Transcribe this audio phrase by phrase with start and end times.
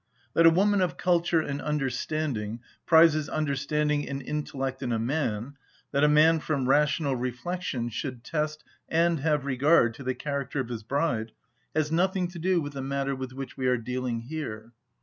[0.33, 5.57] That a woman of culture and understanding prizes understanding and intellect in a man,
[5.91, 10.69] that a man from rational reflection should test and have regard to the character of
[10.69, 11.33] his bride,
[11.75, 14.71] has nothing to do with the matter with which we are dealing here.